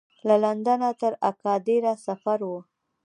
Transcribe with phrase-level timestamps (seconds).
[0.27, 2.51] له لندنه تر اګادیره سفر و.